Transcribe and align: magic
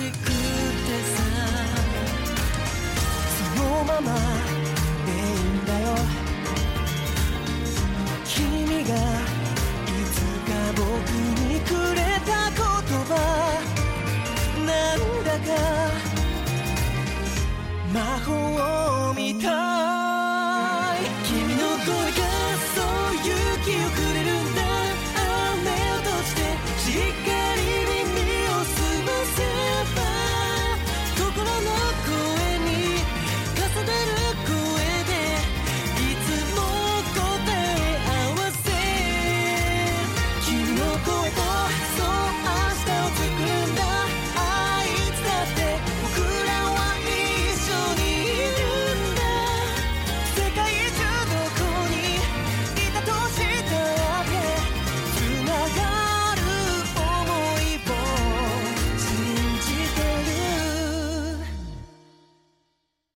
magic 0.00 0.31